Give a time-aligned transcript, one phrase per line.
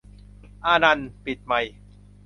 [0.65, 1.73] "อานันท์" ปิดไมค์